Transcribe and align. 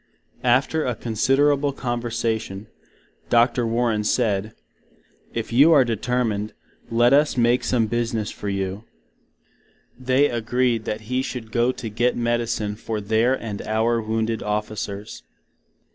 After 0.43 0.83
a 0.83 0.95
considerable 0.95 1.73
conversation, 1.73 2.65
Dr. 3.29 3.67
Warren 3.67 4.03
said, 4.03 4.53
If 5.31 5.53
you 5.53 5.73
are 5.73 5.85
determined, 5.85 6.53
let 6.89 7.13
us 7.13 7.37
make 7.37 7.63
some 7.63 7.85
business 7.85 8.31
for 8.31 8.49
you. 8.49 8.83
They 9.99 10.27
agreed 10.27 10.85
that 10.85 11.01
he 11.01 11.21
should 11.21 11.51
go 11.51 11.71
to 11.73 11.87
git 11.87 12.15
medicine 12.17 12.75
for 12.77 12.99
their 12.99 13.35
and 13.39 13.61
our 13.61 14.01
Wounded 14.01 14.41
officers. 14.41 15.21